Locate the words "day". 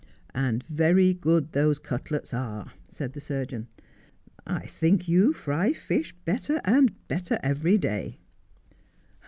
7.77-8.17